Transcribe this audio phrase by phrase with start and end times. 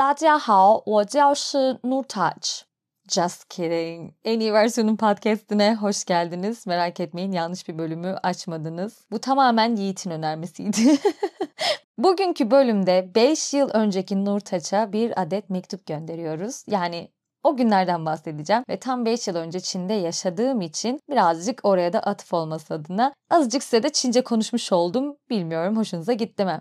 [0.00, 2.64] 大家好，我叫是 Nurtaç.
[3.08, 4.12] Just kidding.
[4.24, 6.66] En iyi versiyonun podcastine hoş geldiniz.
[6.66, 9.06] Merak etmeyin yanlış bir bölümü açmadınız.
[9.10, 10.78] Bu tamamen Yiğit'in önermesiydi.
[11.98, 16.64] Bugünkü bölümde 5 yıl önceki Nurtaç'a bir adet mektup gönderiyoruz.
[16.66, 17.08] Yani
[17.42, 22.32] o günlerden bahsedeceğim ve tam 5 yıl önce Çin'de yaşadığım için birazcık oraya da atıf
[22.32, 25.16] olması adına azıcık size de Çince konuşmuş oldum.
[25.30, 26.60] Bilmiyorum hoşunuza gitti mi?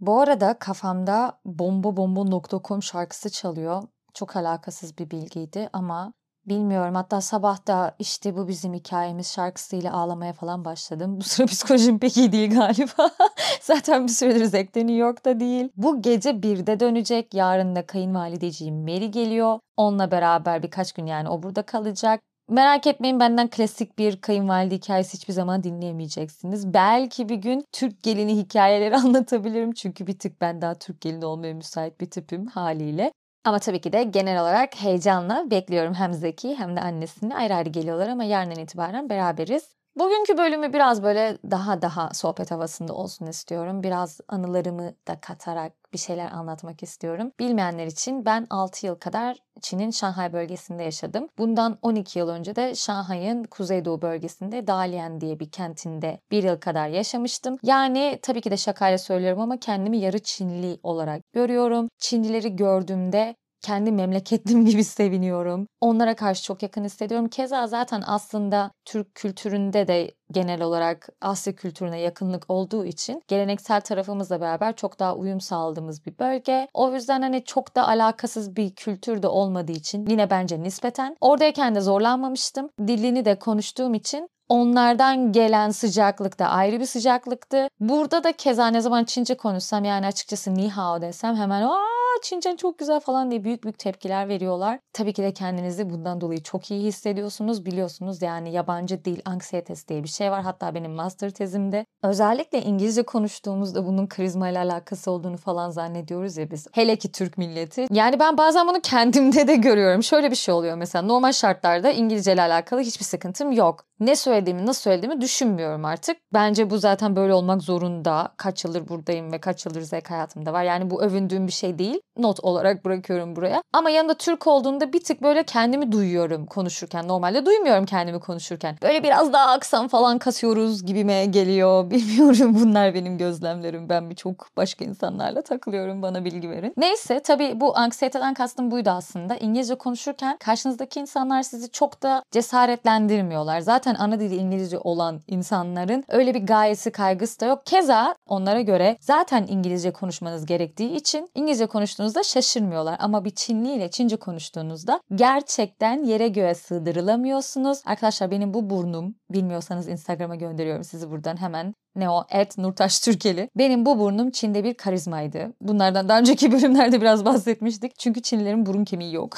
[0.00, 3.82] Bu arada kafamda bombobombo.com şarkısı çalıyor.
[4.14, 6.12] Çok alakasız bir bilgiydi ama
[6.46, 6.94] bilmiyorum.
[6.94, 11.16] Hatta sabah da işte bu bizim hikayemiz şarkısıyla ağlamaya falan başladım.
[11.20, 13.10] Bu sıra psikolojim pek iyi değil galiba.
[13.60, 15.68] Zaten bir süredir Zack de New York'ta değil.
[15.76, 17.34] Bu gece birde dönecek.
[17.34, 19.58] Yarın da kayınvalideciğim Mary geliyor.
[19.76, 22.20] Onunla beraber birkaç gün yani o burada kalacak.
[22.50, 26.74] Merak etmeyin benden klasik bir kayınvalide hikayesi hiçbir zaman dinleyemeyeceksiniz.
[26.74, 29.72] Belki bir gün Türk gelini hikayeleri anlatabilirim.
[29.72, 33.12] Çünkü bir tık ben daha Türk gelini olmaya müsait bir tipim haliyle.
[33.44, 37.68] Ama tabii ki de genel olarak heyecanla bekliyorum hem Zeki hem de annesini ayrı ayrı
[37.68, 39.79] geliyorlar ama yarından itibaren beraberiz.
[40.00, 43.82] Bugünkü bölümü biraz böyle daha daha sohbet havasında olsun istiyorum.
[43.82, 47.32] Biraz anılarımı da katarak bir şeyler anlatmak istiyorum.
[47.38, 51.28] Bilmeyenler için ben 6 yıl kadar Çin'in Şanghay bölgesinde yaşadım.
[51.38, 56.88] Bundan 12 yıl önce de Şanghay'ın kuzeydoğu bölgesinde Dalian diye bir kentinde bir yıl kadar
[56.88, 57.56] yaşamıştım.
[57.62, 61.88] Yani tabii ki de şakayla söylüyorum ama kendimi yarı Çinli olarak görüyorum.
[61.98, 65.66] Çinlileri gördüğümde kendi memleketlim gibi seviniyorum.
[65.80, 67.28] Onlara karşı çok yakın hissediyorum.
[67.28, 74.40] Keza zaten aslında Türk kültüründe de genel olarak Asya kültürüne yakınlık olduğu için geleneksel tarafımızla
[74.40, 76.68] beraber çok daha uyum sağladığımız bir bölge.
[76.74, 81.74] O yüzden hani çok da alakasız bir kültür de olmadığı için yine bence nispeten oradayken
[81.74, 82.70] de zorlanmamıştım.
[82.86, 87.68] Dilini de konuştuğum için onlardan gelen sıcaklık da ayrı bir sıcaklıktı.
[87.80, 92.56] Burada da keza ne zaman Çince konuşsam yani açıkçası ni hao desem hemen aa Çincen
[92.56, 94.78] çok güzel falan diye büyük büyük tepkiler veriyorlar.
[94.92, 97.66] Tabii ki de kendinizi bundan dolayı çok iyi hissediyorsunuz.
[97.66, 100.42] Biliyorsunuz yani yabancı dil anksiyetesi diye bir şey var.
[100.42, 106.50] Hatta benim master tezimde özellikle İngilizce konuştuğumuzda bunun karizma ile alakası olduğunu falan zannediyoruz ya
[106.50, 106.66] biz.
[106.72, 107.86] Hele ki Türk milleti.
[107.90, 110.02] Yani ben bazen bunu kendimde de görüyorum.
[110.02, 113.84] Şöyle bir şey oluyor mesela normal şartlarda İngilizce ile alakalı hiçbir sıkıntım yok.
[114.00, 116.16] Ne söylediğimi, nasıl söylediğimi düşünmüyorum artık.
[116.32, 118.32] Bence bu zaten böyle olmak zorunda.
[118.36, 120.64] Kaç yıldır buradayım ve kaç yıldır zek hayatımda var.
[120.64, 123.62] Yani bu övündüğüm bir şey değil not olarak bırakıyorum buraya.
[123.72, 127.08] Ama yanında Türk olduğunda bir tık böyle kendimi duyuyorum konuşurken.
[127.08, 128.76] Normalde duymuyorum kendimi konuşurken.
[128.82, 131.90] Böyle biraz daha aksan falan kasıyoruz gibime geliyor.
[131.90, 133.88] Bilmiyorum bunlar benim gözlemlerim.
[133.88, 136.74] Ben birçok başka insanlarla takılıyorum bana bilgi verin.
[136.76, 139.36] Neyse tabii bu anksiyeteden kastım buydu aslında.
[139.36, 143.60] İngilizce konuşurken karşınızdaki insanlar sizi çok da cesaretlendirmiyorlar.
[143.60, 147.66] Zaten ana dili İngilizce olan insanların öyle bir gayesi kaygısı da yok.
[147.66, 151.66] Keza onlara göre zaten İngilizce konuşmanız gerektiği için İngilizce
[152.10, 152.96] konuştuğunuzda şaşırmıyorlar.
[153.00, 157.82] Ama bir Çinli ile Çince konuştuğunuzda gerçekten yere göğe sığdırılamıyorsunuz.
[157.86, 162.24] Arkadaşlar benim bu burnum bilmiyorsanız Instagram'a gönderiyorum sizi buradan hemen ne o?
[162.30, 163.50] Et Nurtaş Türkeli.
[163.56, 165.52] Benim bu burnum Çin'de bir karizmaydı.
[165.60, 167.98] Bunlardan daha önceki bölümlerde biraz bahsetmiştik.
[167.98, 169.36] Çünkü Çinlilerin burun kemiği yok.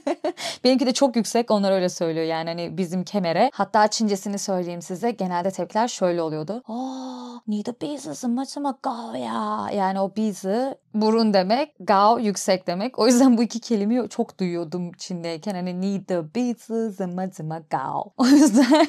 [0.64, 1.50] Benimki de çok yüksek.
[1.50, 3.50] Onlar öyle söylüyor yani hani bizim kemere.
[3.54, 5.10] Hatta Çincesini söyleyeyim size.
[5.10, 6.62] Genelde tepkiler şöyle oluyordu.
[6.68, 9.70] Oh, need a bizisi maçıma gao ya.
[9.74, 12.98] Yani o bizi burun demek, gao yüksek demek.
[12.98, 15.54] O yüzden bu iki kelimeyi çok duyuyordum Çin'deyken.
[15.54, 18.12] Hani need a bizisi maçıma gao.
[18.26, 18.86] O yüzden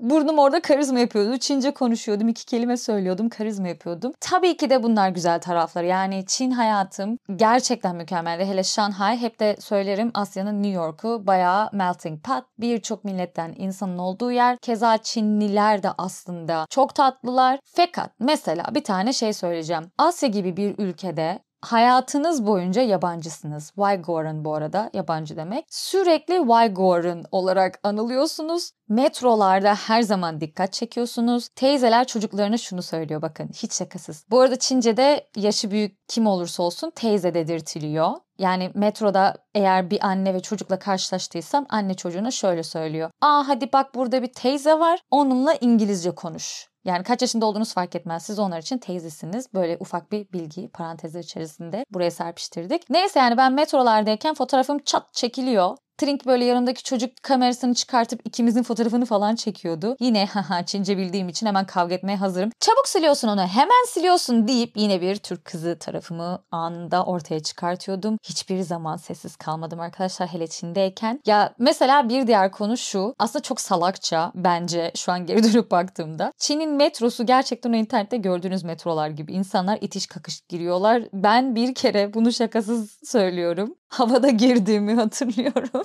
[0.00, 1.38] burnum orada karizma yapıyordu.
[1.38, 2.28] Çince konuşuyordu konuşuyordum.
[2.28, 3.28] iki kelime söylüyordum.
[3.28, 4.12] Karizma yapıyordum.
[4.20, 5.86] Tabii ki de bunlar güzel tarafları.
[5.86, 8.44] Yani Çin hayatım gerçekten mükemmeldi.
[8.44, 12.44] Hele Şanghay hep de söylerim Asya'nın New York'u bayağı melting pot.
[12.58, 14.56] Birçok milletten insanın olduğu yer.
[14.58, 17.58] Keza Çinliler de aslında çok tatlılar.
[17.64, 19.90] Fakat mesela bir tane şey söyleyeceğim.
[19.98, 23.72] Asya gibi bir ülkede hayatınız boyunca yabancısınız.
[23.76, 25.64] Uyghur'un bu arada yabancı demek.
[25.70, 28.70] Sürekli Uyghur'un olarak anılıyorsunuz.
[28.88, 31.48] Metrolarda her zaman dikkat çekiyorsunuz.
[31.48, 34.24] Teyzeler çocuklarına şunu söylüyor bakın hiç şakasız.
[34.30, 38.10] Bu arada Çince'de yaşı büyük kim olursa olsun teyze dedirtiliyor.
[38.38, 43.10] Yani metroda eğer bir anne ve çocukla karşılaştıysam anne çocuğuna şöyle söylüyor.
[43.20, 46.73] Aa hadi bak burada bir teyze var onunla İngilizce konuş.
[46.84, 48.22] Yani kaç yaşında olduğunuz fark etmez.
[48.22, 49.54] Siz onlar için teyzesiniz.
[49.54, 52.90] Böyle ufak bir bilgi parantezler içerisinde buraya serpiştirdik.
[52.90, 55.76] Neyse yani ben metrolardayken fotoğrafım çat çekiliyor.
[55.98, 59.96] Trink böyle yanındaki çocuk kamerasını çıkartıp ikimizin fotoğrafını falan çekiyordu.
[60.00, 62.50] Yine haha Çince bildiğim için hemen kavga etmeye hazırım.
[62.60, 68.18] Çabuk siliyorsun onu hemen siliyorsun deyip yine bir Türk kızı tarafımı anında ortaya çıkartıyordum.
[68.22, 71.20] Hiçbir zaman sessiz kalmadım arkadaşlar hele Çin'deyken.
[71.26, 73.14] Ya mesela bir diğer konu şu.
[73.18, 76.32] Aslında çok salakça bence şu an geri dönüp baktığımda.
[76.38, 79.32] Çin'in metrosu gerçekten o internette gördüğünüz metrolar gibi.
[79.32, 81.02] İnsanlar itiş kakış giriyorlar.
[81.12, 85.82] Ben bir kere bunu şakasız söylüyorum havada girdiğimi hatırlıyorum.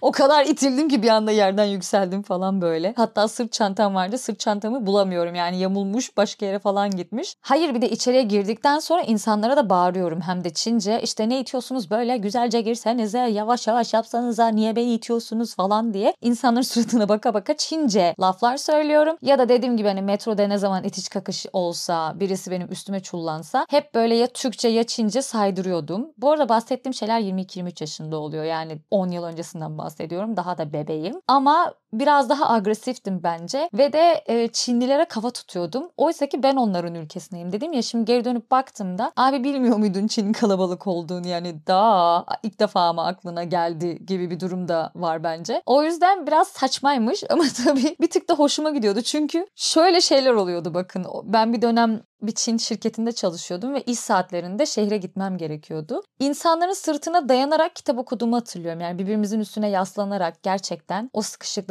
[0.00, 2.94] o kadar itildim ki bir anda yerden yükseldim falan böyle.
[2.96, 4.18] Hatta sırt çantam vardı.
[4.18, 5.34] Sırt çantamı bulamıyorum.
[5.34, 7.34] Yani yamulmuş başka yere falan gitmiş.
[7.40, 10.20] Hayır bir de içeriye girdikten sonra insanlara da bağırıyorum.
[10.20, 15.54] Hem de Çince işte ne itiyorsunuz böyle güzelce girsenize yavaş yavaş yapsanıza niye beni itiyorsunuz
[15.54, 16.14] falan diye.
[16.20, 19.16] insanların suratına baka baka Çince laflar söylüyorum.
[19.22, 23.66] Ya da dediğim gibi hani metroda ne zaman itiş kakış olsa birisi benim üstüme çullansa
[23.70, 26.06] hep böyle ya Türkçe ya Çince saydırıyordum.
[26.18, 28.44] Bu arada bahsettiğim şeyler 22 22-23 yaşında oluyor.
[28.44, 30.36] Yani 10 yıl öncesinden bahsediyorum.
[30.36, 31.20] Daha da bebeğim.
[31.28, 35.88] Ama biraz daha agresiftim bence ve de e, Çinlilere kafa tutuyordum.
[35.96, 40.32] Oysa ki ben onların ülkesindeyim dedim ya şimdi geri dönüp baktığımda abi bilmiyor muydun Çin'in
[40.32, 45.62] kalabalık olduğunu yani daha ilk defa mı aklına geldi gibi bir durum da var bence.
[45.66, 50.74] O yüzden biraz saçmaymış ama tabii bir tık da hoşuma gidiyordu çünkü şöyle şeyler oluyordu
[50.74, 56.02] bakın ben bir dönem bir Çin şirketinde çalışıyordum ve iş saatlerinde şehre gitmem gerekiyordu.
[56.18, 58.80] İnsanların sırtına dayanarak kitap okuduğumu hatırlıyorum.
[58.80, 61.22] Yani birbirimizin üstüne yaslanarak gerçekten o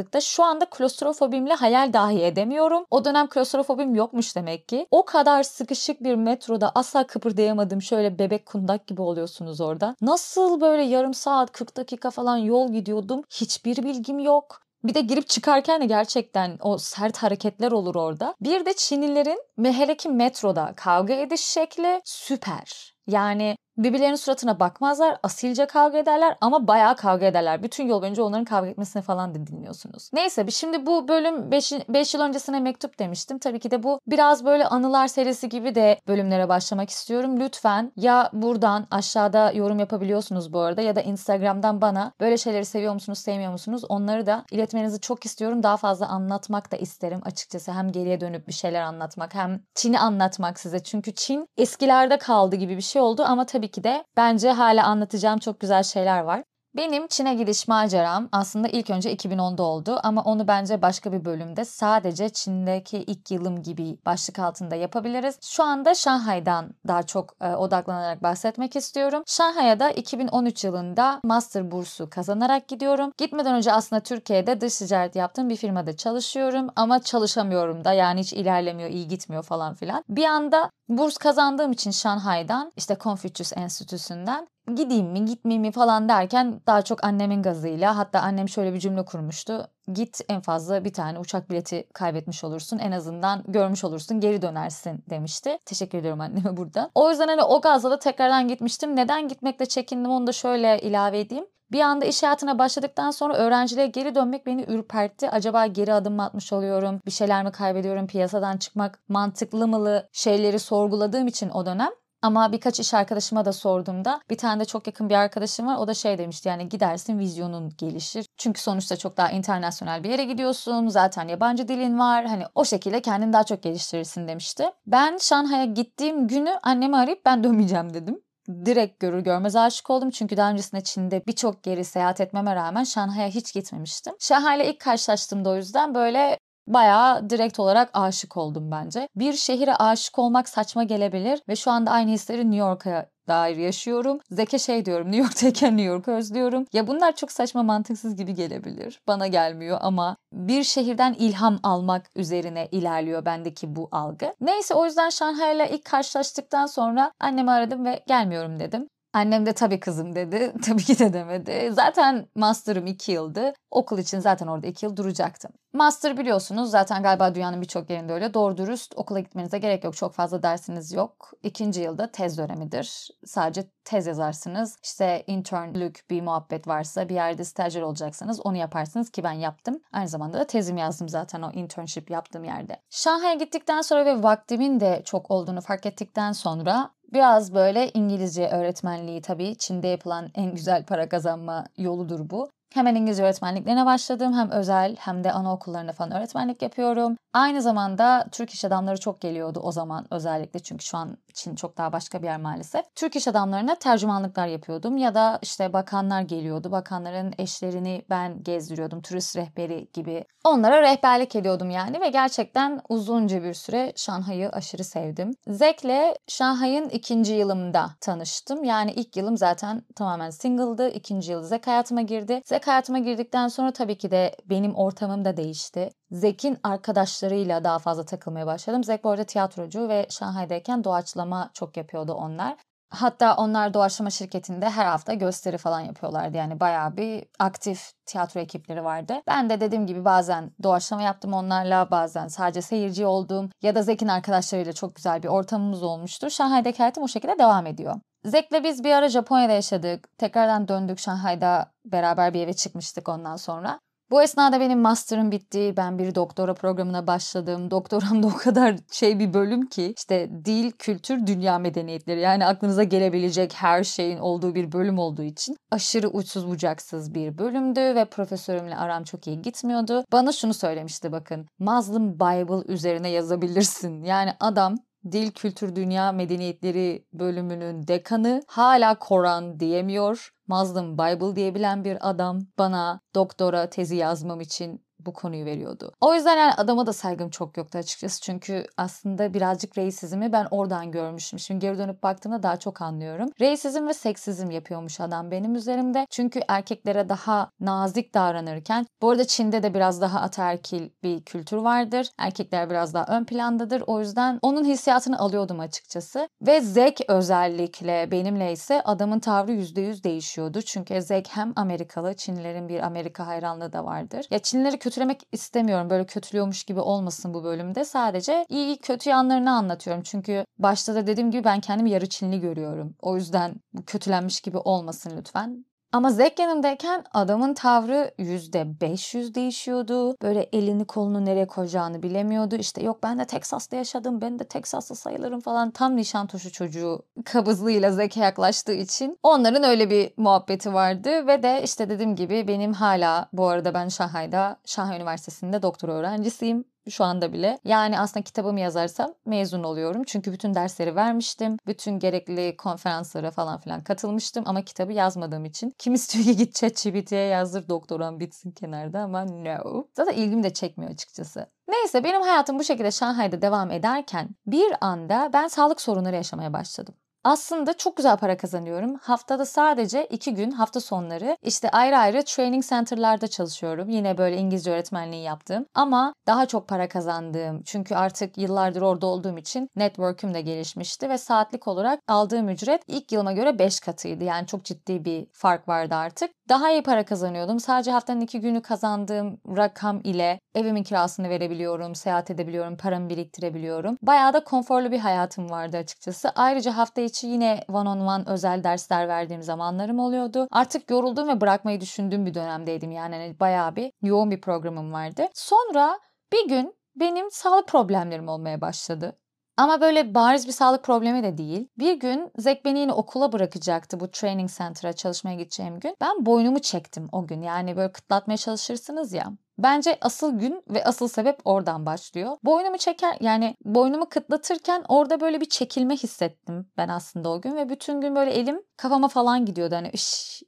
[0.09, 2.85] sıkışıklıkta şu anda klostrofobimle hayal dahi edemiyorum.
[2.91, 4.87] O dönem klostrofobim yokmuş demek ki.
[4.91, 7.81] O kadar sıkışık bir metroda asla kıpırdayamadım.
[7.81, 9.95] Şöyle bebek kundak gibi oluyorsunuz orada.
[10.01, 14.61] Nasıl böyle yarım saat 40 dakika falan yol gidiyordum hiçbir bilgim yok.
[14.83, 18.35] Bir de girip çıkarken de gerçekten o sert hareketler olur orada.
[18.41, 22.95] Bir de Çinlilerin hele ki metroda kavga ediş şekli süper.
[23.07, 27.63] Yani Birbirlerinin suratına bakmazlar, asilce kavga ederler ama bayağı kavga ederler.
[27.63, 30.09] Bütün yol boyunca onların kavga etmesini falan da dinliyorsunuz.
[30.13, 33.39] Neyse şimdi bu bölüm 5 yıl öncesine mektup demiştim.
[33.39, 37.39] Tabii ki de bu biraz böyle anılar serisi gibi de bölümlere başlamak istiyorum.
[37.39, 42.93] Lütfen ya buradan aşağıda yorum yapabiliyorsunuz bu arada ya da Instagram'dan bana böyle şeyleri seviyor
[42.93, 43.83] musunuz, sevmiyor musunuz?
[43.89, 45.63] Onları da iletmenizi çok istiyorum.
[45.63, 47.71] Daha fazla anlatmak da isterim açıkçası.
[47.71, 50.79] Hem geriye dönüp bir şeyler anlatmak hem Çin'i anlatmak size.
[50.79, 55.39] Çünkü Çin eskilerde kaldı gibi bir şey oldu ama tabii ki de bence hala anlatacağım
[55.39, 56.43] çok güzel şeyler var.
[56.79, 61.65] Benim Çin'e gidiş maceram aslında ilk önce 2010'da oldu ama onu bence başka bir bölümde
[61.65, 65.37] sadece Çin'deki ilk yılım gibi başlık altında yapabiliriz.
[65.41, 69.23] Şu anda Şanghay'dan daha çok e, odaklanarak bahsetmek istiyorum.
[69.25, 73.11] Şanghay'a da 2013 yılında master bursu kazanarak gidiyorum.
[73.17, 78.33] Gitmeden önce aslında Türkiye'de dış ticaret yaptığım bir firmada çalışıyorum ama çalışamıyorum da yani hiç
[78.33, 80.03] ilerlemiyor, iyi gitmiyor falan filan.
[80.09, 86.61] Bir anda burs kazandığım için Şanghay'dan işte Confucius Enstitüsü'nden gideyim mi gitmeyeyim mi falan derken
[86.67, 89.67] daha çok annemin gazıyla hatta annem şöyle bir cümle kurmuştu.
[89.93, 95.03] Git en fazla bir tane uçak bileti kaybetmiş olursun en azından görmüş olursun geri dönersin
[95.09, 95.57] demişti.
[95.65, 96.89] Teşekkür ediyorum anneme burada.
[96.95, 98.95] O yüzden hani o gazla da tekrardan gitmiştim.
[98.95, 101.45] Neden gitmekle çekindim onu da şöyle ilave edeyim.
[101.71, 105.29] Bir anda iş hayatına başladıktan sonra öğrenciliğe geri dönmek beni ürpertti.
[105.29, 107.01] Acaba geri adım mı atmış oluyorum?
[107.05, 108.07] Bir şeyler mi kaybediyorum?
[108.07, 111.89] Piyasadan çıkmak mantıklı mı şeyleri sorguladığım için o dönem
[112.21, 115.77] ama birkaç iş arkadaşıma da sorduğumda bir tane de çok yakın bir arkadaşım var.
[115.77, 118.25] O da şey demişti yani gidersin vizyonun gelişir.
[118.37, 120.87] Çünkü sonuçta çok daha internasyonel bir yere gidiyorsun.
[120.87, 122.25] Zaten yabancı dilin var.
[122.25, 124.69] Hani o şekilde kendini daha çok geliştirirsin demişti.
[124.87, 128.21] Ben Şanghay'a gittiğim günü annemi arayıp ben dönmeyeceğim dedim
[128.65, 130.09] direkt görür görmez aşık oldum.
[130.09, 134.13] Çünkü daha öncesinde Çin'de birçok yeri seyahat etmeme rağmen Şanghay'a hiç gitmemiştim.
[134.19, 136.38] Şanghay'la ilk karşılaştığımda o yüzden böyle
[136.69, 139.07] bayağı direkt olarak aşık oldum bence.
[139.15, 144.19] Bir şehire aşık olmak saçma gelebilir ve şu anda aynı hisleri New York'a dair yaşıyorum.
[144.31, 146.65] Zeke şey diyorum New York'tayken New York'u özlüyorum.
[146.73, 148.99] Ya bunlar çok saçma mantıksız gibi gelebilir.
[149.07, 154.33] Bana gelmiyor ama bir şehirden ilham almak üzerine ilerliyor bendeki bu algı.
[154.41, 158.87] Neyse o yüzden Şanghay'la ilk karşılaştıktan sonra annemi aradım ve gelmiyorum dedim.
[159.13, 160.53] Annem de tabii kızım dedi.
[160.65, 161.69] Tabii ki de demedi.
[161.71, 163.53] Zaten master'ım 2 yıldı.
[163.71, 165.51] Okul için zaten orada 2 yıl duracaktım.
[165.73, 168.33] Master biliyorsunuz zaten galiba dünyanın birçok yerinde öyle.
[168.33, 169.95] Doğru dürüst okula gitmenize gerek yok.
[169.95, 171.31] Çok fazla dersiniz yok.
[171.43, 173.09] İkinci yılda tez dönemidir.
[173.25, 174.77] Sadece tez yazarsınız.
[174.83, 179.81] İşte internlük bir muhabbet varsa bir yerde stajyer olacaksanız onu yaparsınız ki ben yaptım.
[179.93, 182.81] Aynı zamanda da tezim yazdım zaten o internship yaptığım yerde.
[182.89, 189.21] Şanghay'a gittikten sonra ve vaktimin de çok olduğunu fark ettikten sonra Biraz böyle İngilizce öğretmenliği
[189.21, 192.51] tabii Çin'de yapılan en güzel para kazanma yoludur bu.
[192.73, 194.33] Hemen İngilizce öğretmenliklerine başladım.
[194.33, 197.17] Hem özel hem de anaokullarında falan öğretmenlik yapıyorum.
[197.33, 201.77] Aynı zamanda Türk iş adamları çok geliyordu o zaman özellikle çünkü şu an için çok
[201.77, 202.85] daha başka bir yer maalesef.
[202.95, 206.71] Türk iş adamlarına tercümanlıklar yapıyordum ya da işte bakanlar geliyordu.
[206.71, 209.01] Bakanların eşlerini ben gezdiriyordum.
[209.01, 210.25] Turist rehberi gibi.
[210.43, 215.31] Onlara rehberlik ediyordum yani ve gerçekten uzunca bir süre Şanghay'ı aşırı sevdim.
[215.47, 218.63] Zek'le Şanghay'ın ikinci yılımda tanıştım.
[218.63, 220.89] Yani ilk yılım zaten tamamen single'dı.
[220.89, 222.41] İkinci yıl Zek hayatıma girdi.
[222.45, 225.89] Zek hayatıma girdikten sonra tabii ki de benim ortamım da değişti.
[226.11, 228.83] Zek'in arkadaşlarıyla daha fazla takılmaya başladım.
[228.83, 232.57] Zek bu arada tiyatrocu ve Şanghay'dayken doğaçlama çok yapıyordu onlar.
[232.89, 236.37] Hatta onlar doğaçlama şirketinde her hafta gösteri falan yapıyorlardı.
[236.37, 239.13] Yani bayağı bir aktif tiyatro ekipleri vardı.
[239.27, 244.07] Ben de dediğim gibi bazen doğaçlama yaptım onlarla, bazen sadece seyirci oldum ya da Zek'in
[244.07, 246.29] arkadaşlarıyla çok güzel bir ortamımız olmuştur.
[246.29, 247.95] Şanghay'daki hayatım o şekilde devam ediyor.
[248.25, 250.17] Zek'le biz bir ara Japonya'da yaşadık.
[250.17, 253.79] Tekrardan döndük Şanghay'da beraber bir eve çıkmıştık ondan sonra.
[254.11, 255.73] Bu esnada benim master'ım bitti.
[255.77, 257.71] Ben bir doktora programına başladım.
[257.71, 262.19] Doktoram da o kadar şey bir bölüm ki işte dil, kültür, dünya medeniyetleri.
[262.19, 267.81] Yani aklınıza gelebilecek her şeyin olduğu bir bölüm olduğu için aşırı uçsuz bucaksız bir bölümdü
[267.81, 270.03] ve profesörümle aram çok iyi gitmiyordu.
[270.11, 271.47] Bana şunu söylemişti bakın.
[271.59, 274.03] Muslim Bible üzerine yazabilirsin.
[274.03, 274.75] Yani adam
[275.11, 280.29] Dil, Kültür, Dünya Medeniyetleri bölümünün dekanı hala Koran diyemiyor.
[280.47, 285.91] Muslim Bible diyebilen bir adam bana doktora tezi yazmam için bu konuyu veriyordu.
[286.01, 288.21] O yüzden yani adama da saygım çok yoktu açıkçası.
[288.21, 291.39] Çünkü aslında birazcık reisizmi ben oradan görmüşüm.
[291.39, 293.29] Şimdi geri dönüp baktığımda daha çok anlıyorum.
[293.39, 296.07] Reisizm ve seksizm yapıyormuş adam benim üzerimde.
[296.09, 302.09] Çünkü erkeklere daha nazik davranırken bu arada Çin'de de biraz daha ataerkil bir kültür vardır.
[302.17, 303.83] Erkekler biraz daha ön plandadır.
[303.87, 306.29] O yüzden onun hissiyatını alıyordum açıkçası.
[306.41, 310.61] Ve Zek özellikle benimle ise adamın tavrı %100 değişiyordu.
[310.61, 314.25] Çünkü Zek hem Amerikalı, Çinlilerin bir Amerika hayranlığı da vardır.
[314.31, 315.89] Ya Çinlileri kötülemek istemiyorum.
[315.89, 317.85] Böyle kötülüyormuş gibi olmasın bu bölümde.
[317.85, 320.03] Sadece iyi kötü yanlarını anlatıyorum.
[320.03, 322.95] Çünkü başta da dediğim gibi ben kendimi yarı Çinli görüyorum.
[323.01, 325.65] O yüzden bu kötülenmiş gibi olmasın lütfen.
[325.91, 330.15] Ama Zack yanımdayken adamın tavrı %500 değişiyordu.
[330.21, 332.55] Böyle elini kolunu nereye koyacağını bilemiyordu.
[332.55, 335.71] İşte yok ben de Teksas'ta yaşadım, ben de Teksas'ta sayılırım falan.
[335.71, 341.27] Tam nişan tuşu çocuğu kabızlığıyla Zack'e yaklaştığı için onların öyle bir muhabbeti vardı.
[341.27, 346.65] Ve de işte dediğim gibi benim hala bu arada ben Şanghay'da, Şanghay Üniversitesi'nde doktora öğrencisiyim
[346.89, 347.59] şu anda bile.
[347.63, 350.03] Yani aslında kitabımı yazarsam mezun oluyorum.
[350.03, 351.57] Çünkü bütün dersleri vermiştim.
[351.67, 354.43] Bütün gerekli konferanslara falan filan katılmıştım.
[354.47, 355.73] Ama kitabı yazmadığım için.
[355.77, 359.83] Kim istiyor ki git ChatGPT'ye yazdır doktoran bitsin kenarda ama no.
[359.93, 361.45] Zaten ilgimi de çekmiyor açıkçası.
[361.67, 366.95] Neyse benim hayatım bu şekilde Şanghay'da devam ederken bir anda ben sağlık sorunları yaşamaya başladım.
[367.23, 368.95] Aslında çok güzel para kazanıyorum.
[368.95, 373.89] Haftada sadece iki gün hafta sonları işte ayrı ayrı training center'larda çalışıyorum.
[373.89, 379.37] Yine böyle İngilizce öğretmenliği yaptığım ama daha çok para kazandığım çünkü artık yıllardır orada olduğum
[379.37, 384.23] için network'üm de gelişmişti ve saatlik olarak aldığım ücret ilk yılıma göre 5 katıydı.
[384.23, 386.31] Yani çok ciddi bir fark vardı artık.
[386.49, 387.59] Daha iyi para kazanıyordum.
[387.59, 393.97] Sadece haftanın iki günü kazandığım rakam ile evimin kirasını verebiliyorum, seyahat edebiliyorum, paramı biriktirebiliyorum.
[394.01, 396.29] Bayağı da konforlu bir hayatım vardı açıkçası.
[396.35, 400.47] Ayrıca hafta içi yine one on one özel dersler verdiğim zamanlarım oluyordu.
[400.51, 402.91] Artık yoruldum ve bırakmayı düşündüğüm bir dönemdeydim.
[402.91, 405.27] Yani hani bayağı bir yoğun bir programım vardı.
[405.33, 405.99] Sonra
[406.33, 409.19] bir gün benim sağlık problemlerim olmaya başladı.
[409.59, 411.67] Ama böyle bariz bir sağlık problemi de değil.
[411.79, 415.95] Bir gün Zek beni yine okula bırakacaktı bu training center'a çalışmaya gideceğim gün.
[416.01, 417.41] Ben boynumu çektim o gün.
[417.41, 419.25] Yani böyle kıtlatmaya çalışırsınız ya.
[419.57, 422.37] Bence asıl gün ve asıl sebep oradan başlıyor.
[422.43, 427.69] Boynumu çeker yani boynumu kıtlatırken orada böyle bir çekilme hissettim ben aslında o gün ve
[427.69, 429.91] bütün gün böyle elim kafama falan gidiyordu hani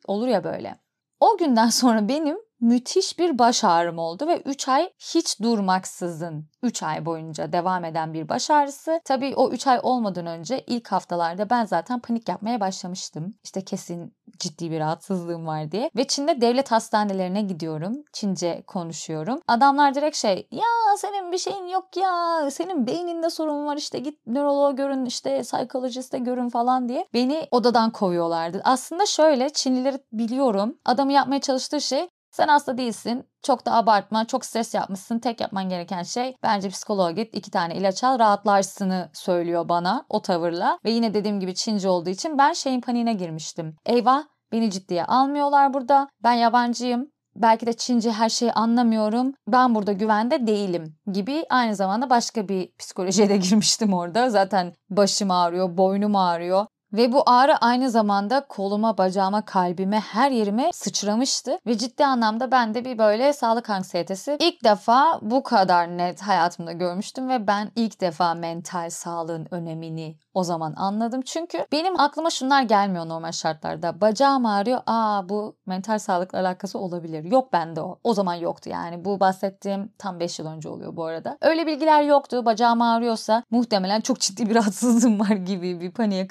[0.08, 0.80] olur ya böyle.
[1.20, 6.84] O günden sonra benim müthiş bir baş ağrım oldu ve 3 ay hiç durmaksızın 3
[6.84, 9.02] ay boyunca devam eden bir baş ağrısı.
[9.06, 13.36] Tabii o 3 ay olmadan önce ilk haftalarda ben zaten panik yapmaya başlamıştım.
[13.44, 15.90] İşte kesin ciddi bir rahatsızlığım var diye.
[15.96, 18.04] Ve Çin'de devlet hastanelerine gidiyorum.
[18.14, 19.42] Çince konuşuyorum.
[19.48, 24.28] Adamlar direkt şey ya senin bir şeyin yok ya senin beyninde sorun var işte git
[24.28, 28.62] nöroloğa görün işte psikolojiste görün falan diye beni odadan kovuyorlardı.
[28.64, 30.78] Aslında şöyle Çinlileri biliyorum.
[30.86, 33.28] Adamı yapmaya çalıştığı şey sen hasta değilsin.
[33.44, 34.26] Çok da abartma.
[34.26, 35.20] Çok stres yapmışsın.
[35.20, 37.36] Tek yapman gereken şey bence psikoloğa git.
[37.36, 38.20] iki tane ilaç al.
[38.20, 40.80] Rahatlarsını söylüyor bana o tavırla.
[40.86, 43.76] Ve yine dediğim gibi Çince olduğu için ben şeyin paniğine girmiştim.
[43.86, 46.08] Eyvah beni ciddiye almıyorlar burada.
[46.24, 49.34] Ben yabancıyım belki de Çince her şeyi anlamıyorum.
[49.48, 54.30] Ben burada güvende değilim gibi aynı zamanda başka bir psikolojiye de girmiştim orada.
[54.30, 56.66] Zaten başım ağrıyor, boynum ağrıyor.
[56.94, 61.58] Ve bu ağrı aynı zamanda koluma, bacağıma, kalbime, her yerime sıçramıştı.
[61.68, 66.72] Ve ciddi anlamda ben de bir böyle sağlık anksiyetesi ilk defa bu kadar net hayatımda
[66.72, 71.22] görmüştüm ve ben ilk defa mental sağlığın önemini o zaman anladım.
[71.22, 74.02] Çünkü benim aklıma şunlar gelmiyor normal şartlarda.
[74.02, 74.80] Bacağım ağrıyor.
[74.86, 77.24] Aa bu mental sağlıkla alakası olabilir.
[77.24, 78.00] Yok bende o.
[78.04, 79.06] O zaman yoktu yani.
[79.06, 81.38] Bu bahsettiğim tam 5 yıl önce oluyor bu arada.
[81.42, 82.46] Öyle bilgiler yoktu.
[82.46, 86.28] Bacağım ağrıyorsa muhtemelen çok ciddi bir rahatsızlığım var gibi bir paniğe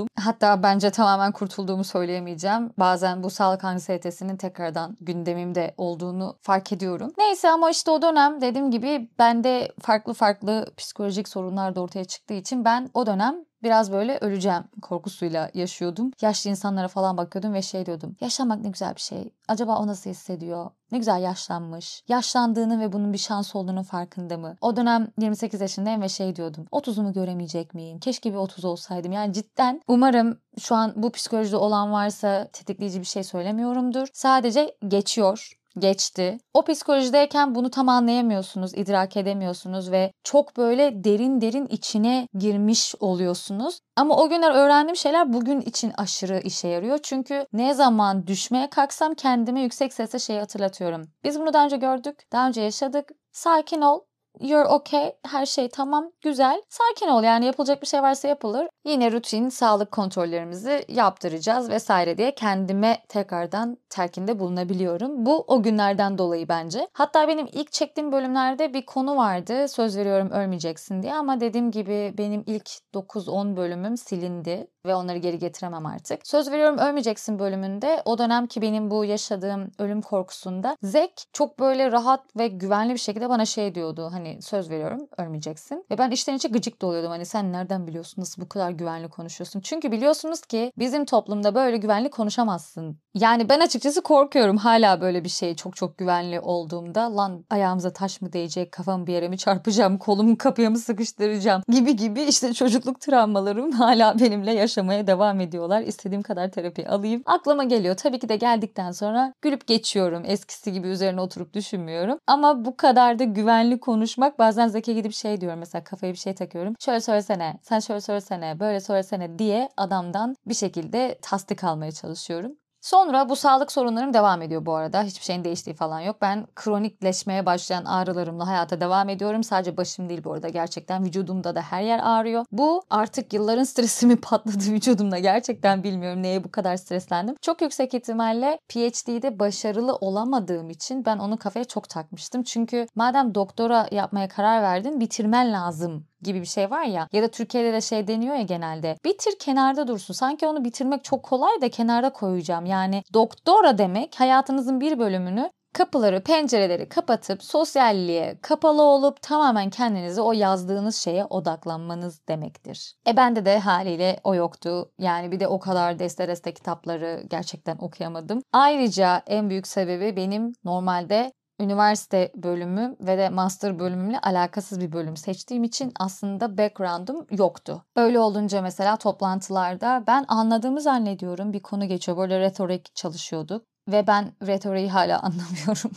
[0.00, 0.08] kapılıyordum.
[0.16, 2.70] Hatta bence tamamen kurtulduğumu söyleyemeyeceğim.
[2.78, 7.12] Bazen bu sağlık anksiyetesinin tekrardan gündemimde olduğunu fark ediyorum.
[7.18, 12.34] Neyse ama işte o dönem dediğim gibi bende farklı farklı psikolojik sorunlar da ortaya çıktığı
[12.34, 16.10] için ben o dönem biraz böyle öleceğim korkusuyla yaşıyordum.
[16.20, 18.16] Yaşlı insanlara falan bakıyordum ve şey diyordum.
[18.20, 19.32] Yaşlanmak ne güzel bir şey.
[19.48, 20.70] Acaba o nasıl hissediyor?
[20.92, 22.04] Ne güzel yaşlanmış.
[22.08, 24.56] Yaşlandığını ve bunun bir şans olduğunu farkında mı?
[24.60, 26.66] O dönem 28 yaşındayım ve şey diyordum.
[26.72, 27.98] 30'umu göremeyecek miyim?
[27.98, 29.12] Keşke bir 30 olsaydım.
[29.12, 34.08] Yani cidden umarım şu an bu psikolojide olan varsa tetikleyici bir şey söylemiyorumdur.
[34.12, 36.38] Sadece geçiyor geçti.
[36.54, 43.80] O psikolojideyken bunu tam anlayamıyorsunuz, idrak edemiyorsunuz ve çok böyle derin derin içine girmiş oluyorsunuz.
[43.96, 46.98] Ama o günler öğrendiğim şeyler bugün için aşırı işe yarıyor.
[47.02, 51.02] Çünkü ne zaman düşmeye kalksam kendime yüksek sesle şeyi hatırlatıyorum.
[51.24, 53.10] Biz bunu daha önce gördük, daha önce yaşadık.
[53.32, 54.00] Sakin ol,
[54.40, 55.12] You're okay.
[55.26, 56.12] Her şey tamam.
[56.22, 56.62] Güzel.
[56.68, 57.22] Sakin ol.
[57.22, 58.68] Yani yapılacak bir şey varsa yapılır.
[58.84, 65.26] Yine rutin sağlık kontrollerimizi yaptıracağız vesaire diye kendime tekrardan telkinde bulunabiliyorum.
[65.26, 66.88] Bu o günlerden dolayı bence.
[66.92, 69.68] Hatta benim ilk çektiğim bölümlerde bir konu vardı.
[69.68, 75.38] Söz veriyorum ölmeyeceksin diye ama dediğim gibi benim ilk 9-10 bölümüm silindi ve onları geri
[75.38, 76.26] getiremem artık.
[76.26, 82.36] Söz veriyorum ölmeyeceksin bölümünde o dönemki benim bu yaşadığım ölüm korkusunda Zek çok böyle rahat
[82.36, 85.84] ve güvenli bir şekilde bana şey diyordu hani söz veriyorum ölmeyeceksin.
[85.90, 89.60] Ve ben içten içe gıcık doluyordum hani sen nereden biliyorsun nasıl bu kadar güvenli konuşuyorsun.
[89.60, 92.98] Çünkü biliyorsunuz ki bizim toplumda böyle güvenli konuşamazsın.
[93.14, 98.20] Yani ben açıkçası korkuyorum hala böyle bir şey çok çok güvenli olduğumda lan ayağımıza taş
[98.20, 103.00] mı değecek kafamı bir yere mi çarpacağım kolumu kapıya mı sıkıştıracağım gibi gibi işte çocukluk
[103.00, 105.80] travmalarım hala benimle yaşıyor yaşamaya devam ediyorlar.
[105.82, 107.22] İstediğim kadar terapi alayım.
[107.26, 107.96] Aklıma geliyor.
[107.96, 110.22] Tabii ki de geldikten sonra gülüp geçiyorum.
[110.26, 112.18] Eskisi gibi üzerine oturup düşünmüyorum.
[112.26, 116.34] Ama bu kadar da güvenli konuşmak bazen Zeki gidip şey diyorum mesela kafaya bir şey
[116.34, 116.74] takıyorum.
[116.80, 122.52] Şöyle söylesene, sen şöyle söylesene, böyle söylesene diye adamdan bir şekilde tasdik almaya çalışıyorum.
[122.80, 125.02] Sonra bu sağlık sorunlarım devam ediyor bu arada.
[125.02, 126.16] Hiçbir şeyin değiştiği falan yok.
[126.22, 129.44] Ben kronikleşmeye başlayan ağrılarımla hayata devam ediyorum.
[129.44, 130.48] Sadece başım değil bu arada.
[130.48, 132.44] Gerçekten vücudumda da her yer ağrıyor.
[132.52, 137.36] Bu artık yılların stresi mi patladı vücudumda gerçekten bilmiyorum neye bu kadar streslendim.
[137.42, 142.42] Çok yüksek ihtimalle PhD'de başarılı olamadığım için ben onu kafaya çok takmıştım.
[142.42, 147.08] Çünkü madem doktora yapmaya karar verdin bitirmen lazım gibi bir şey var ya.
[147.12, 148.96] Ya da Türkiye'de de şey deniyor ya genelde.
[149.04, 150.14] Bitir kenarda dursun.
[150.14, 152.66] Sanki onu bitirmek çok kolay da kenarda koyacağım.
[152.66, 160.32] Yani doktora demek hayatınızın bir bölümünü kapıları, pencereleri kapatıp sosyalliğe kapalı olup tamamen kendinizi o
[160.32, 162.94] yazdığınız şeye odaklanmanız demektir.
[163.06, 164.90] E bende de haliyle o yoktu.
[164.98, 168.42] Yani bir de o kadar deste deste kitapları gerçekten okuyamadım.
[168.52, 175.16] Ayrıca en büyük sebebi benim normalde üniversite bölümü ve de master bölümümle alakasız bir bölüm
[175.16, 177.84] seçtiğim için aslında background'um yoktu.
[177.96, 182.18] Öyle olunca mesela toplantılarda ben anladığımı zannediyorum bir konu geçiyor.
[182.18, 185.90] Böyle retorik çalışıyorduk ve ben retoriği hala anlamıyorum.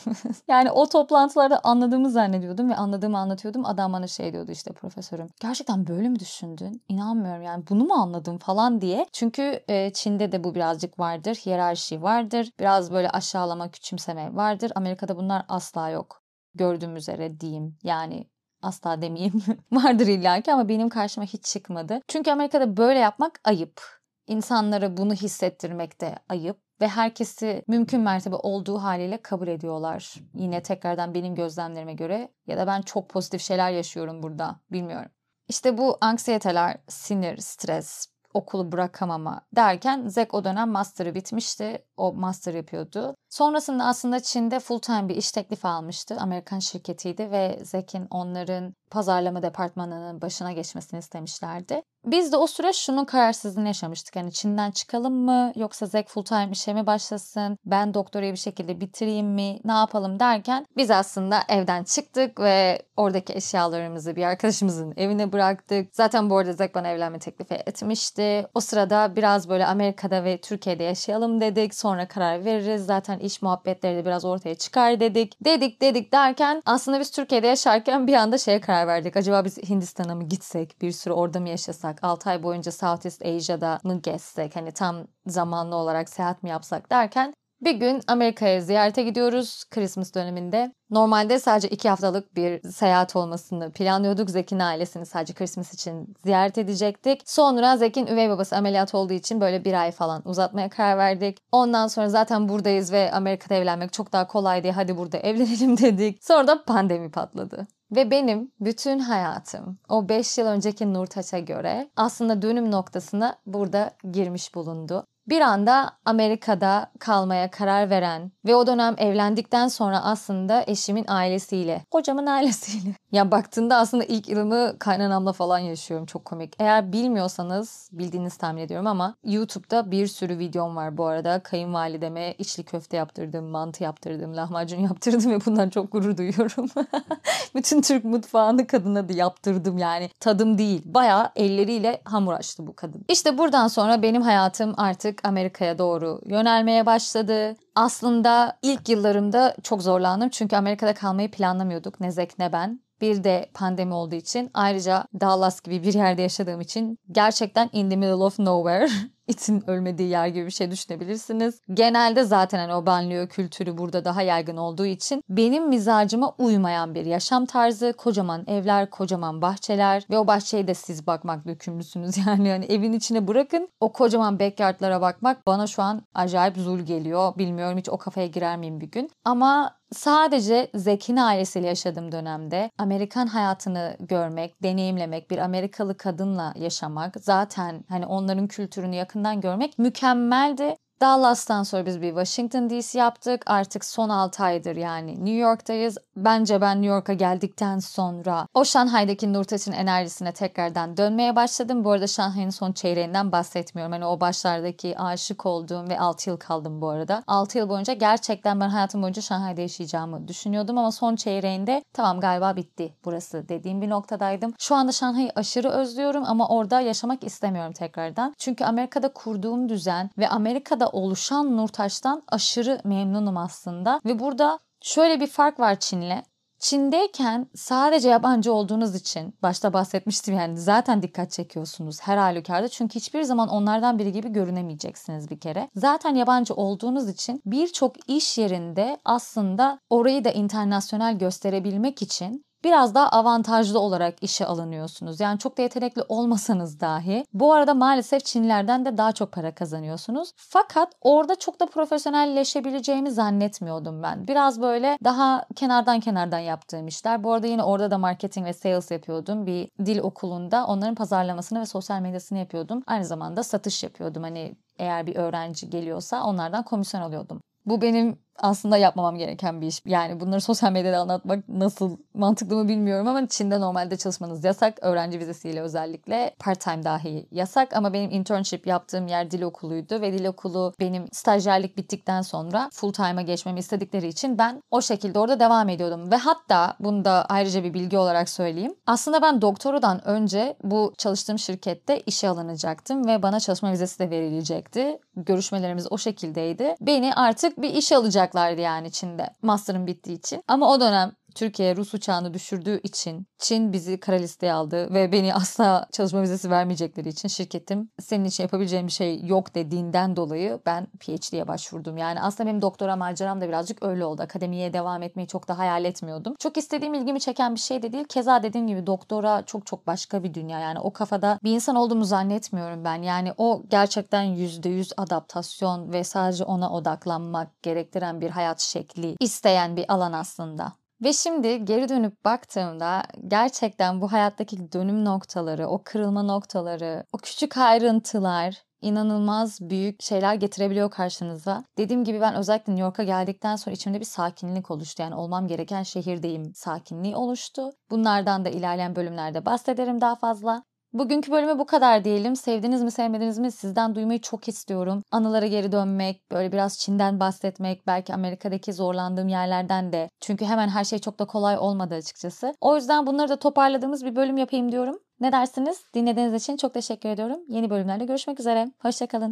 [0.47, 3.65] yani o toplantılarda anladığımı zannediyordum ve anladığımı anlatıyordum.
[3.65, 5.27] Adam bana şey diyordu işte profesörüm.
[5.39, 6.84] Gerçekten böyle mi düşündün?
[6.89, 9.06] İnanmıyorum yani bunu mu anladım falan diye.
[9.12, 11.36] Çünkü e, Çin'de de bu birazcık vardır.
[11.36, 12.51] Hiyerarşi vardır.
[12.60, 14.71] Biraz böyle aşağılama, küçümseme vardır.
[14.75, 16.23] Amerika'da bunlar asla yok.
[16.56, 17.77] Gördüğüm üzere diyeyim.
[17.84, 18.27] Yani
[18.62, 19.43] asla demeyeyim.
[19.71, 22.01] vardır illaki ama benim karşıma hiç çıkmadı.
[22.08, 23.82] Çünkü Amerika'da böyle yapmak ayıp.
[24.27, 30.13] İnsanlara bunu hissettirmek de ayıp ve herkesi mümkün mertebe olduğu haliyle kabul ediyorlar.
[30.34, 35.12] Yine tekrardan benim gözlemlerime göre ya da ben çok pozitif şeyler yaşıyorum burada bilmiyorum.
[35.48, 41.86] İşte bu anksiyeteler, sinir, stres, okulu bırakamama derken Zek o dönem master'ı bitmişti.
[41.98, 43.15] O master yapıyordu.
[43.30, 46.17] Sonrasında aslında Çin'de full time bir iş teklifi almıştı.
[46.19, 51.82] Amerikan şirketiydi ve Zek'in onların pazarlama departmanının başına geçmesini istemişlerdi.
[52.06, 54.15] Biz de o süreç şunun kararsızlığını yaşamıştık.
[54.15, 57.58] Yani Çin'den çıkalım mı yoksa Zek full time işe mi başlasın?
[57.65, 59.60] Ben doktorayı bir şekilde bitireyim mi?
[59.65, 65.95] Ne yapalım derken biz aslında evden çıktık ve oradaki eşyalarımızı bir arkadaşımızın evine bıraktık.
[65.95, 68.47] Zaten bu arada Zek bana evlenme teklifi etmişti.
[68.53, 71.75] O sırada biraz böyle Amerika'da ve Türkiye'de yaşayalım dedik.
[71.75, 72.86] Sonra karar veririz.
[72.86, 75.45] Zaten iş muhabbetleri de biraz ortaya çıkar dedik.
[75.45, 79.17] Dedik dedik derken aslında biz Türkiye'de yaşarken bir anda şeye karar karar verdik.
[79.17, 80.82] Acaba biz Hindistan'a mı gitsek?
[80.82, 82.04] Bir süre orada mı yaşasak?
[82.04, 84.56] 6 ay boyunca Southeast Asia'da mı gezsek?
[84.56, 87.34] Hani tam zamanlı olarak seyahat mi yapsak derken
[87.65, 90.73] bir gün Amerika'ya ziyarete gidiyoruz Christmas döneminde.
[90.89, 94.30] Normalde sadece iki haftalık bir seyahat olmasını planlıyorduk.
[94.30, 97.21] Zek'in ailesini sadece Christmas için ziyaret edecektik.
[97.26, 101.38] Sonra Zek'in üvey babası ameliyat olduğu için böyle bir ay falan uzatmaya karar verdik.
[101.52, 106.23] Ondan sonra zaten buradayız ve Amerika'da evlenmek çok daha kolay diye hadi burada evlenelim dedik.
[106.23, 107.67] Sonra da pandemi patladı.
[107.95, 114.56] Ve benim bütün hayatım o 5 yıl önceki Nurtaç'a göre aslında dönüm noktasına burada girmiş
[114.56, 121.86] bulundu bir anda Amerika'da kalmaya karar veren ve o dönem evlendikten sonra aslında eşimin ailesiyle,
[121.91, 122.93] kocamın ailesiyle.
[123.13, 126.05] Ya baktığında aslında ilk yılımı kaynanamla falan yaşıyorum.
[126.05, 126.53] Çok komik.
[126.59, 131.39] Eğer bilmiyorsanız bildiğiniz tahmin ediyorum ama YouTube'da bir sürü videom var bu arada.
[131.43, 136.69] Kayınvalideme içli köfte yaptırdım, mantı yaptırdım, lahmacun yaptırdım ve bundan çok gurur duyuyorum.
[137.55, 140.09] Bütün Türk mutfağını kadına da yaptırdım yani.
[140.19, 140.81] Tadım değil.
[140.86, 143.05] Bayağı elleriyle hamur açtı bu kadın.
[143.07, 147.56] İşte buradan sonra benim hayatım artık artık Amerika'ya doğru yönelmeye başladı.
[147.76, 152.80] Aslında ilk yıllarımda çok zorlandım çünkü Amerika'da kalmayı planlamıyorduk ne Zek ne ben.
[153.02, 157.95] Bir de pandemi olduğu için ayrıca Dallas gibi bir yerde yaşadığım için gerçekten in the
[157.95, 158.88] middle of nowhere
[159.27, 161.59] itin ölmediği yer gibi bir şey düşünebilirsiniz.
[161.73, 167.05] Genelde zaten hani o banliyö kültürü burada daha yaygın olduğu için benim mizacıma uymayan bir
[167.05, 172.13] yaşam tarzı, kocaman evler, kocaman bahçeler ve o bahçeye de siz bakmak yükümlüsünüz.
[172.27, 177.38] Yani yani evin içine bırakın o kocaman backyardlara bakmak bana şu an acayip zul geliyor.
[177.38, 179.09] Bilmiyorum hiç o kafaya girer miyim bir gün.
[179.25, 187.84] Ama sadece Zekin ailesiyle yaşadığım dönemde Amerikan hayatını görmek, deneyimlemek, bir Amerikalı kadınla yaşamak, zaten
[187.89, 190.75] hani onların kültürünü yakın yakından görmek mükemmeldi.
[191.03, 193.43] Dallas'tan sonra biz bir Washington DC yaptık.
[193.45, 195.97] Artık son 6 aydır yani New York'tayız.
[196.17, 201.83] Bence ben New York'a geldikten sonra o Şanghay'daki Nurtaç'ın enerjisine tekrardan dönmeye başladım.
[201.83, 203.91] Bu arada Şanghay'ın son çeyreğinden bahsetmiyorum.
[203.91, 207.23] Hani o başlardaki aşık olduğum ve 6 yıl kaldım bu arada.
[207.27, 212.55] 6 yıl boyunca gerçekten ben hayatım boyunca Şanghay'da yaşayacağımı düşünüyordum ama son çeyreğinde tamam galiba
[212.55, 214.53] bitti burası dediğim bir noktadaydım.
[214.59, 218.33] Şu anda Şanghay'ı aşırı özlüyorum ama orada yaşamak istemiyorum tekrardan.
[218.37, 224.01] Çünkü Amerika'da kurduğum düzen ve Amerika'da oluşan Nurtaş'tan aşırı memnunum aslında.
[224.06, 226.23] Ve burada şöyle bir fark var Çin'le.
[226.63, 233.23] Çin'deyken sadece yabancı olduğunuz için başta bahsetmiştim yani zaten dikkat çekiyorsunuz her halükarda çünkü hiçbir
[233.23, 235.69] zaman onlardan biri gibi görünemeyeceksiniz bir kere.
[235.75, 243.10] Zaten yabancı olduğunuz için birçok iş yerinde aslında orayı da internasyonel gösterebilmek için biraz daha
[243.10, 245.19] avantajlı olarak işe alınıyorsunuz.
[245.19, 247.26] Yani çok da yetenekli olmasanız dahi.
[247.34, 250.32] Bu arada maalesef Çinlilerden de daha çok para kazanıyorsunuz.
[250.36, 254.28] Fakat orada çok da profesyonelleşebileceğimi zannetmiyordum ben.
[254.28, 257.23] Biraz böyle daha kenardan kenardan yaptığım işler.
[257.23, 259.45] Bu arada yine orada da marketing ve sales yapıyordum.
[259.45, 262.84] Bir dil okulunda onların pazarlamasını ve sosyal medyasını yapıyordum.
[262.88, 264.23] Aynı zamanda satış yapıyordum.
[264.23, 267.41] Hani eğer bir öğrenci geliyorsa onlardan komisyon alıyordum.
[267.65, 269.82] Bu benim aslında yapmamam gereken bir iş.
[269.86, 274.78] Yani bunları sosyal medyada anlatmak nasıl mantıklı mı bilmiyorum ama Çin'de normalde çalışmanız yasak.
[274.82, 280.13] Öğrenci vizesiyle özellikle part time dahi yasak ama benim internship yaptığım yer dil okuluydu ve
[280.13, 285.39] dil okulu benim stajyerlik bittikten sonra full time'a geçmemi istedikleri için ben o şekilde orada
[285.39, 286.12] devam ediyordum.
[286.12, 288.76] Ve hatta bunu da ayrıca bir bilgi olarak söyleyeyim.
[288.88, 295.00] Aslında ben doktoradan önce bu çalıştığım şirkette işe alınacaktım ve bana çalışma vizesi de verilecekti.
[295.15, 296.76] Görüşmelerimiz o şekildeydi.
[296.82, 300.43] Beni artık bir iş alacak yapacaklardı yani Çin'de master'ın bittiği için.
[300.47, 305.34] Ama o dönem Türkiye Rus uçağını düşürdüğü için Çin bizi kara listeye aldı ve beni
[305.34, 310.88] asla çalışma vizesi vermeyecekleri için şirketim senin için yapabileceğim bir şey yok dediğinden dolayı ben
[311.00, 311.98] PhD'ye başvurdum.
[311.98, 314.22] Yani aslında benim doktora maceram da birazcık öyle oldu.
[314.22, 316.36] Akademiye devam etmeyi çok da hayal etmiyordum.
[316.39, 318.06] Çok istediğim ilgimi çeken bir şey de değil.
[318.10, 320.60] Keza dediğim gibi doktora çok çok başka bir dünya.
[320.60, 323.02] Yani o kafada bir insan olduğumu zannetmiyorum ben.
[323.02, 329.93] Yani o gerçekten %100 adaptasyon ve sadece ona odaklanmak gerektiren bir hayat şekli isteyen bir
[329.93, 330.83] alan aslında.
[331.03, 337.57] Ve şimdi geri dönüp baktığımda gerçekten bu hayattaki dönüm noktaları, o kırılma noktaları, o küçük
[337.57, 341.63] ayrıntılar inanılmaz büyük şeyler getirebiliyor karşınıza.
[341.77, 345.03] Dediğim gibi ben özellikle New York'a geldikten sonra içimde bir sakinlik oluştu.
[345.03, 347.69] Yani olmam gereken şehirdeyim sakinliği oluştu.
[347.91, 350.63] Bunlardan da ilerleyen bölümlerde bahsederim daha fazla.
[350.93, 352.36] Bugünkü bölümü bu kadar diyelim.
[352.36, 355.03] Sevdiniz mi sevmediniz mi sizden duymayı çok istiyorum.
[355.12, 360.10] Anılara geri dönmek, böyle biraz Çin'den bahsetmek, belki Amerika'daki zorlandığım yerlerden de.
[360.19, 362.53] Çünkü hemen her şey çok da kolay olmadı açıkçası.
[362.62, 364.99] O yüzden bunları da toparladığımız bir bölüm yapayım diyorum.
[365.19, 365.84] Ne dersiniz?
[365.93, 367.39] Dinlediğiniz için çok teşekkür ediyorum.
[367.47, 368.71] Yeni bölümlerde görüşmek üzere.
[368.79, 369.32] Hoşçakalın.